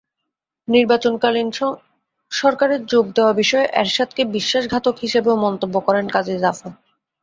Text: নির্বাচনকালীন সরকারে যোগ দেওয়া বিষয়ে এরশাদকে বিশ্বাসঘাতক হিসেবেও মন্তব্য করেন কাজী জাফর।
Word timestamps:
নির্বাচনকালীন 0.67 1.47
সরকারে 2.31 2.75
যোগ 2.91 3.05
দেওয়া 3.15 3.33
বিষয়ে 3.33 3.67
এরশাদকে 3.73 4.21
বিশ্বাসঘাতক 4.35 4.95
হিসেবেও 5.03 5.35
মন্তব্য 5.45 5.75
করেন 5.87 6.05
কাজী 6.15 6.35
জাফর। 6.37 6.71